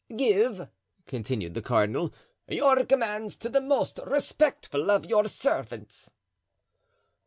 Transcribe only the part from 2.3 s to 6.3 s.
"your commands to the most respectful of your servants."